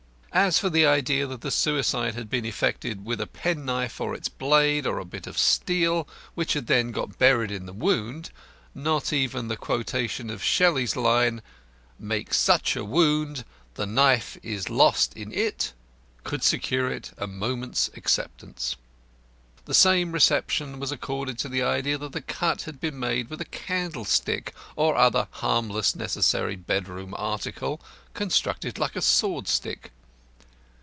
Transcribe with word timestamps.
As 0.33 0.57
for 0.57 0.69
the 0.69 0.85
idea 0.85 1.27
that 1.27 1.41
the 1.41 1.51
suicide 1.51 2.15
had 2.15 2.29
been 2.29 2.45
effected 2.45 3.03
with 3.03 3.19
a 3.19 3.27
penknife 3.27 3.99
or 3.99 4.15
its 4.15 4.29
blade, 4.29 4.87
or 4.87 4.97
a 4.97 5.03
bit 5.03 5.27
of 5.27 5.37
steel, 5.37 6.07
which 6.35 6.53
had 6.53 6.67
then 6.67 6.91
got 6.91 7.19
buried 7.19 7.51
in 7.51 7.65
the 7.65 7.73
wound, 7.73 8.29
not 8.73 9.11
even 9.11 9.49
the 9.49 9.57
quotation 9.57 10.29
of 10.29 10.41
Shelley's 10.41 10.95
line: 10.95 11.41
"Makes 11.99 12.37
such 12.37 12.77
a 12.77 12.85
wound, 12.85 13.43
the 13.73 13.85
knife 13.85 14.37
is 14.41 14.69
lost 14.69 15.13
in 15.17 15.33
it," 15.33 15.73
could 16.23 16.43
secure 16.45 16.89
it 16.89 17.11
a 17.17 17.27
moment's 17.27 17.89
acceptance. 17.97 18.77
The 19.65 19.73
same 19.73 20.13
reception 20.13 20.79
was 20.79 20.93
accorded 20.93 21.37
to 21.39 21.49
the 21.49 21.63
idea 21.63 21.97
that 21.97 22.13
the 22.13 22.21
cut 22.21 22.61
had 22.61 22.79
been 22.79 22.97
made 22.97 23.29
with 23.29 23.41
a 23.41 23.51
candle 23.51 24.05
stick 24.05 24.53
(or 24.77 24.95
other 24.95 25.27
harmless 25.29 25.93
necessary 25.93 26.55
bedroom 26.55 27.13
article) 27.17 27.81
constructed 28.13 28.79
like 28.79 28.95
a 28.95 29.01
sword 29.01 29.49
stick. 29.49 29.91